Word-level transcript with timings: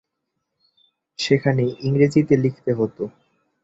সেখানে 1.19 1.63
ইংরেজিতে 1.81 2.35
লিখতে 2.37 2.71
হতো। 2.73 3.03